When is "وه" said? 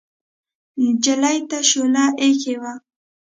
2.61-2.73